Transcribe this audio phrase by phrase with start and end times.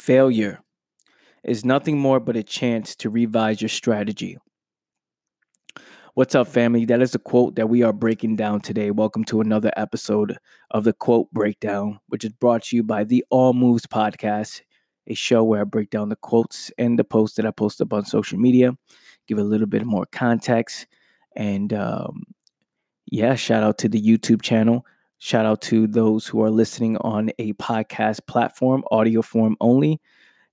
[0.00, 0.62] Failure
[1.44, 4.38] is nothing more but a chance to revise your strategy.
[6.14, 6.86] What's up, family?
[6.86, 8.92] That is a quote that we are breaking down today.
[8.92, 10.38] Welcome to another episode
[10.70, 14.62] of the Quote Breakdown, which is brought to you by the All Moves Podcast,
[15.06, 17.92] a show where I break down the quotes and the posts that I post up
[17.92, 18.72] on social media,
[19.28, 20.86] give a little bit more context.
[21.36, 22.22] And um,
[23.04, 24.86] yeah, shout out to the YouTube channel.
[25.22, 30.00] Shout out to those who are listening on a podcast platform, audio form only.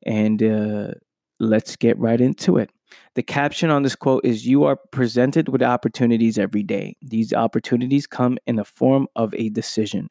[0.06, 0.92] And uh,
[1.40, 2.70] let's get right into it.
[3.16, 6.98] The caption on this quote is You are presented with opportunities every day.
[7.02, 10.10] These opportunities come in the form of a decision.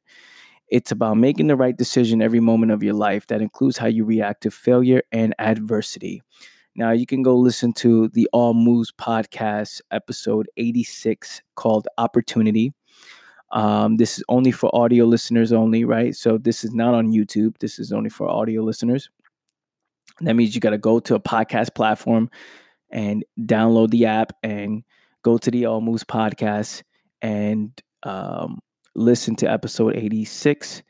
[0.69, 3.27] It's about making the right decision every moment of your life.
[3.27, 6.23] That includes how you react to failure and adversity.
[6.75, 12.73] Now, you can go listen to the All Moves podcast, episode 86, called Opportunity.
[13.53, 16.15] Um, this is only for audio listeners only, right?
[16.15, 17.59] So this is not on YouTube.
[17.59, 19.09] This is only for audio listeners.
[20.21, 22.31] That means you got to go to a podcast platform
[22.91, 24.83] and download the app and
[25.23, 26.83] go to the All Moves podcast
[27.21, 27.71] and
[28.03, 28.61] um,
[28.95, 30.83] listen to episode 86,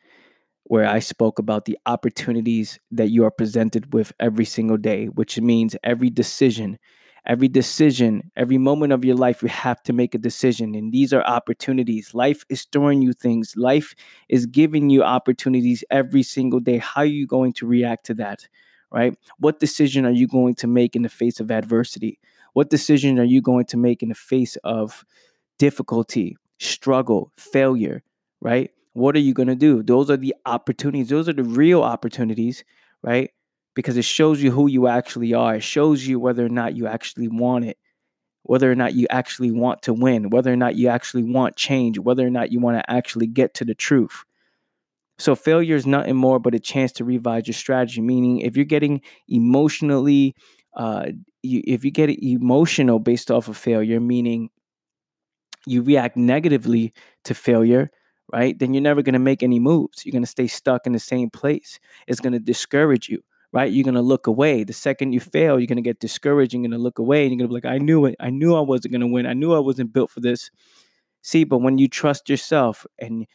[0.64, 5.41] where I spoke about the opportunities that you are presented with every single day, which
[5.41, 6.78] means every decision
[7.27, 10.74] Every decision, every moment of your life, you have to make a decision.
[10.77, 12.14] And these are opportunities.
[12.14, 13.94] Life is throwing you things, life
[14.28, 16.78] is giving you opportunities every single day.
[16.78, 18.47] How are you going to react to that?
[18.92, 19.19] Right?
[19.38, 22.20] What decision are you going to make in the face of adversity?
[22.52, 25.04] What decision are you going to make in the face of
[25.58, 28.02] difficulty, struggle, failure?
[28.41, 28.70] Right?
[28.92, 29.82] What are you going to do?
[29.82, 31.08] Those are the opportunities.
[31.08, 32.64] Those are the real opportunities,
[33.02, 33.30] right?
[33.77, 35.56] Because it shows you who you actually are.
[35.56, 37.77] It shows you whether or not you actually want it,
[38.42, 41.98] whether or not you actually want to win, whether or not you actually want change,
[41.98, 44.24] whether or not you want to actually get to the truth.
[45.19, 48.00] So, failure is nothing more but a chance to revise your strategy.
[48.00, 50.34] Meaning, if you're getting emotionally,
[50.74, 51.06] uh,
[51.42, 54.50] you, if you get emotional based off of failure, meaning
[55.66, 56.94] you react negatively
[57.25, 57.91] to failure,
[58.32, 58.59] right?
[58.59, 60.04] Then you're never going to make any moves.
[60.04, 61.78] You're going to stay stuck in the same place.
[62.06, 63.22] It's going to discourage you
[63.53, 63.73] right?
[63.73, 64.65] You're gonna look away.
[64.65, 66.55] The second you fail, you're gonna get discouraged.
[66.55, 68.17] You're gonna look away, and you're gonna be like, "I knew it.
[68.21, 69.27] I knew I wasn't gonna win.
[69.27, 70.51] I knew I wasn't built for this."
[71.23, 73.27] See, but when you trust yourself and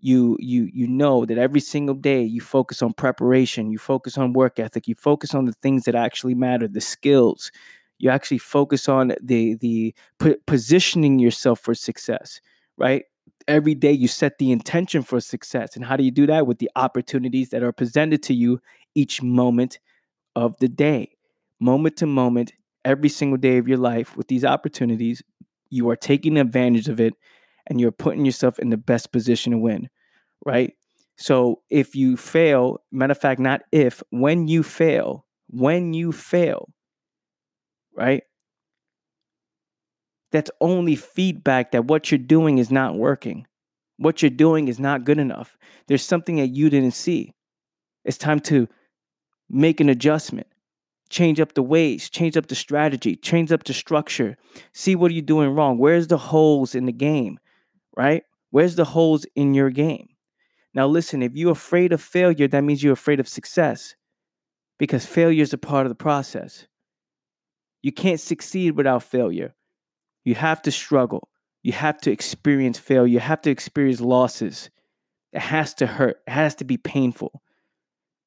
[0.00, 4.32] you you you know that every single day you focus on preparation, you focus on
[4.34, 7.52] work ethic, you focus on the things that actually matter, the skills.
[7.98, 9.94] You actually focus on the the
[10.46, 12.40] positioning yourself for success,
[12.78, 13.04] right?
[13.48, 15.76] Every day you set the intention for success.
[15.76, 16.46] And how do you do that?
[16.46, 18.60] With the opportunities that are presented to you
[18.94, 19.78] each moment
[20.36, 21.12] of the day,
[21.60, 22.52] moment to moment,
[22.84, 25.22] every single day of your life with these opportunities.
[25.68, 27.14] You are taking advantage of it
[27.66, 29.88] and you're putting yourself in the best position to win,
[30.44, 30.72] right?
[31.16, 36.70] So if you fail, matter of fact, not if, when you fail, when you fail,
[37.94, 38.22] right?
[40.32, 43.46] That's only feedback that what you're doing is not working.
[43.96, 45.56] What you're doing is not good enough.
[45.86, 47.34] There's something that you didn't see.
[48.04, 48.68] It's time to
[49.48, 50.46] make an adjustment,
[51.10, 54.36] change up the ways, change up the strategy, change up the structure.
[54.72, 55.76] See what you're you doing wrong?
[55.76, 57.38] Where's the holes in the game,
[57.96, 58.22] right?
[58.50, 60.08] Where's the holes in your game?
[60.72, 63.96] Now, listen, if you're afraid of failure, that means you're afraid of success
[64.78, 66.66] because failure is a part of the process.
[67.82, 69.54] You can't succeed without failure.
[70.24, 71.28] You have to struggle.
[71.62, 73.06] You have to experience failure.
[73.06, 74.70] You have to experience losses.
[75.32, 76.18] It has to hurt.
[76.26, 77.42] It has to be painful,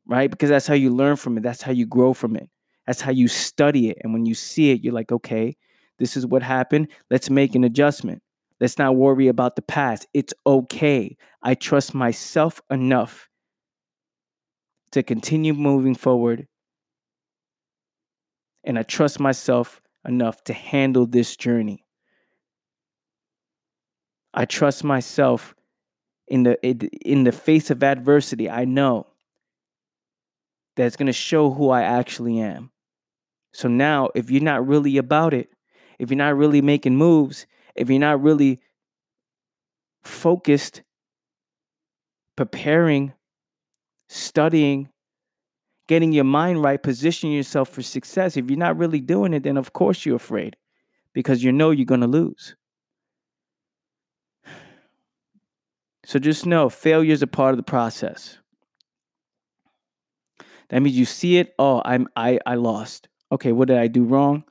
[0.06, 0.30] right?
[0.30, 1.44] Because that's how you learn from it.
[1.44, 2.50] That's how you grow from it.
[2.88, 3.98] That's how you study it.
[4.04, 5.56] And when you see it, you're like, okay,
[6.00, 6.90] this is what happened.
[7.10, 8.22] Let's make an adjustment.
[8.60, 10.08] Let's not worry about the past.
[10.14, 11.18] It's okay.
[11.42, 13.30] I trust myself enough
[14.92, 16.48] to continue moving forward.
[18.64, 21.83] And I trust myself enough to handle this journey.
[24.34, 25.54] I trust myself
[26.28, 28.50] in the in the face of adversity.
[28.50, 29.08] I know
[30.76, 32.72] that it's going to show who I actually am.
[33.52, 35.50] So now, if you're not really about it,
[36.00, 37.46] if you're not really making moves,
[37.76, 38.60] if you're not really
[40.04, 40.82] focused,
[42.36, 43.14] preparing,
[44.10, 44.90] studying,
[45.88, 49.58] getting your mind right, positioning yourself for success, if you're not really doing it, then
[49.58, 50.56] of course you're afraid
[51.14, 52.56] because you know you're going to lose.
[56.06, 58.38] So just know failure is a part of the process.
[60.70, 63.08] That means you see it, oh, I'm I I lost.
[63.32, 64.44] Okay, what did I do wrong?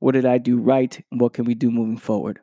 [0.00, 0.98] What did I do right?
[1.10, 2.40] What can we do moving forward?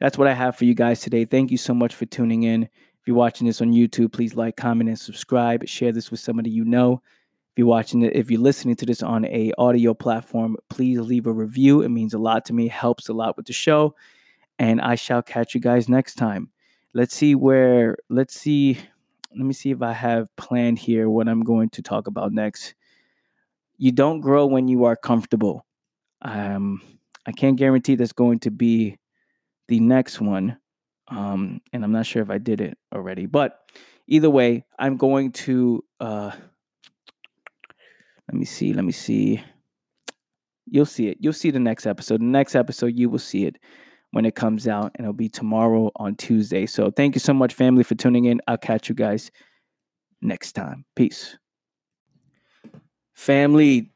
[0.00, 1.24] That's what I have for you guys today.
[1.24, 2.64] Thank you so much for tuning in.
[2.64, 5.66] If you're watching this on YouTube, please like, comment, and subscribe.
[5.66, 7.02] Share this with somebody you know.
[7.52, 11.26] If you're watching it, if you're listening to this on a audio platform, please leave
[11.26, 11.82] a review.
[11.82, 13.94] It means a lot to me, helps a lot with the show.
[14.58, 16.50] And I shall catch you guys next time.
[16.94, 18.78] Let's see where, let's see,
[19.30, 22.74] let me see if I have planned here what I'm going to talk about next.
[23.76, 25.66] You don't grow when you are comfortable.
[26.22, 26.80] Um,
[27.26, 28.98] I can't guarantee that's going to be
[29.68, 30.56] the next one.
[31.08, 33.58] Um, and I'm not sure if I did it already, but
[34.06, 36.30] either way, I'm going to uh,
[38.28, 39.42] let me see, let me see.
[40.66, 41.18] You'll see it.
[41.20, 42.20] You'll see the next episode.
[42.20, 43.58] The next episode, you will see it
[44.14, 46.66] when it comes out, and it'll be tomorrow on Tuesday.
[46.66, 48.40] So thank you so much, family, for tuning in.
[48.46, 49.32] I'll catch you guys
[50.22, 50.84] next time.
[50.94, 51.36] Peace.
[53.14, 53.90] Family,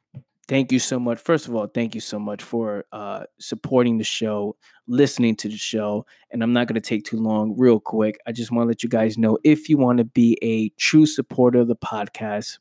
[0.49, 1.21] thank you so much.
[1.21, 4.57] First of all, thank you so much for uh, supporting the show,
[4.89, 6.05] listening to the show.
[6.33, 8.19] And I'm not going to take too long, real quick.
[8.27, 11.07] I just want to let you guys know if you want to be a true
[11.07, 12.59] supporter of the podcast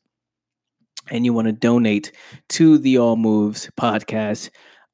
[1.10, 2.12] and you want to donate
[2.50, 4.50] to the All Moves podcast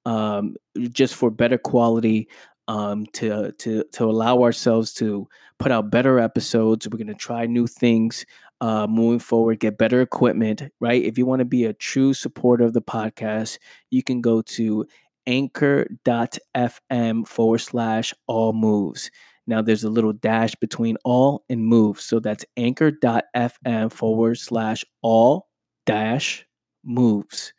[0.07, 0.57] um,
[0.91, 2.29] just for better quality.
[2.67, 5.29] Um, to to to allow ourselves to
[5.59, 6.89] put out better episodes.
[6.89, 8.25] We're gonna try new things
[8.61, 11.03] uh, moving forward, get better equipment, right?
[11.03, 13.59] If you want to be a true supporter of the podcast,
[13.91, 14.87] you can go to
[15.27, 19.11] anchor.fm forward slash all moves.
[19.47, 22.01] Now there's a little dash between all and move.
[22.01, 25.49] So that's anchor.fm forward slash all
[25.85, 26.47] dash
[26.83, 27.53] moves.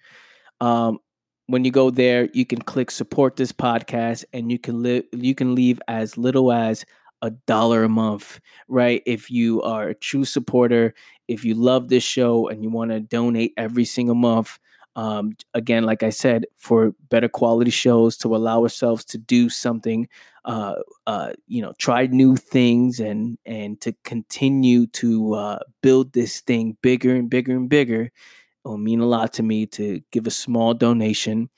[0.62, 1.00] Um,
[1.48, 5.36] when you go there, you can click support this podcast and you can live you
[5.36, 6.86] can leave as little as
[7.22, 9.02] a dollar a month, right?
[9.06, 10.94] If you are a true supporter,
[11.28, 14.60] if you love this show and you want to donate every single month,
[14.96, 20.08] um, again, like I said, for better quality shows to allow ourselves to do something,
[20.46, 20.76] uh,
[21.06, 26.78] uh, you know, try new things and and to continue to uh, build this thing
[26.82, 28.12] bigger and bigger and bigger.
[28.66, 31.50] It will mean a lot to me to give a small donation.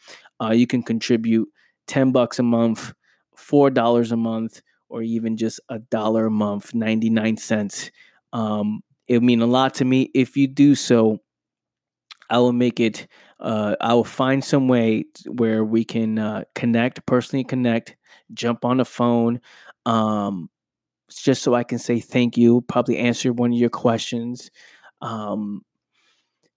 [0.41, 1.49] Uh, you can contribute
[1.87, 2.93] ten bucks a month,
[3.35, 7.91] four dollars a month, or even just a dollar a month, 99 cents.
[8.33, 10.11] Um, it would mean a lot to me.
[10.13, 11.19] If you do so,
[12.29, 13.07] I will make it,
[13.39, 17.95] uh, I will find some way where we can uh, connect, personally connect,
[18.33, 19.39] jump on the phone,
[19.85, 20.49] um,
[21.11, 24.51] just so I can say thank you, probably answer one of your questions.
[25.01, 25.63] Um,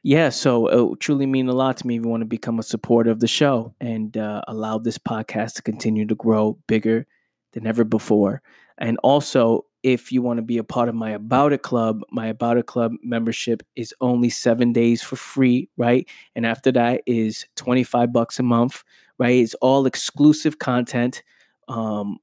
[0.02, 2.58] yeah, so it would truly mean a lot to me if you want to become
[2.58, 7.06] a supporter of the show and uh, allow this podcast to continue to grow bigger
[7.52, 8.42] than ever before.
[8.78, 12.28] And also, if you want to be a part of my About It Club, my
[12.28, 16.08] About It Club membership is only seven days for free, right?
[16.34, 18.82] And after that is 25 bucks a month,
[19.18, 19.36] right?
[19.36, 21.22] It's all exclusive content,
[21.68, 22.18] um,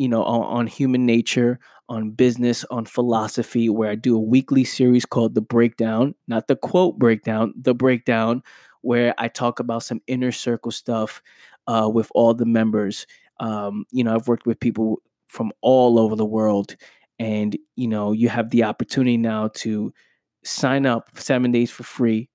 [0.00, 1.60] you know, on, on human nature,
[1.90, 6.56] on business, on philosophy, where I do a weekly series called The Breakdown, not the
[6.56, 8.42] quote breakdown, The Breakdown,
[8.80, 11.20] where I talk about some inner circle stuff
[11.66, 13.06] uh, with all the members.
[13.40, 16.76] Um, you know, I've worked with people from all over the world,
[17.18, 19.92] and you know, you have the opportunity now to
[20.44, 22.30] sign up seven days for free.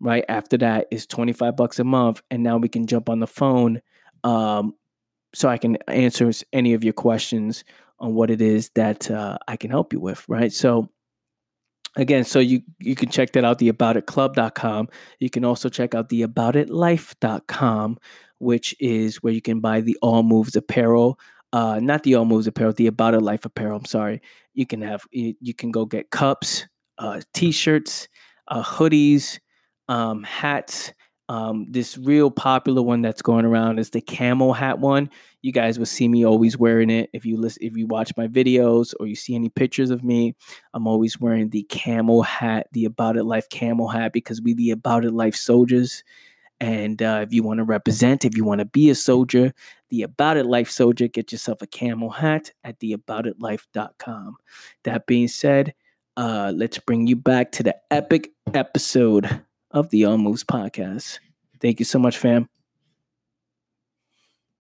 [0.00, 3.20] Right after that is twenty five bucks a month, and now we can jump on
[3.20, 3.80] the phone,
[4.24, 4.74] um,
[5.34, 7.64] so I can answer any of your questions
[7.98, 10.24] on what it is that uh, I can help you with.
[10.28, 10.88] Right, so
[11.96, 14.88] again so you you can check that out the aboutitclub.com
[15.20, 17.96] you can also check out the aboutitlife.com
[18.44, 21.18] which is where you can buy the All Moves apparel.
[21.52, 23.78] Uh, not the All Moves apparel, the About It Life apparel.
[23.78, 24.20] I'm sorry.
[24.52, 26.66] You can have you, you can go get cups,
[26.98, 28.08] uh, t-shirts,
[28.48, 29.38] uh, hoodies,
[29.88, 30.92] um, hats.
[31.28, 35.08] Um, this real popular one that's going around is the camel hat one.
[35.40, 37.08] You guys will see me always wearing it.
[37.12, 40.34] If you listen, if you watch my videos or you see any pictures of me,
[40.74, 44.70] I'm always wearing the camel hat, the About It Life camel hat, because we the
[44.70, 46.04] About It Life soldiers.
[46.60, 49.52] And uh, if you want to represent, if you want to be a soldier,
[49.88, 54.36] the About It Life soldier, get yourself a camel hat at theaboutitlife.com.
[54.84, 55.74] That being said,
[56.16, 59.42] uh, let's bring you back to the epic episode
[59.74, 61.18] of the All Moves podcast.
[61.60, 62.48] Thank you so much, fam.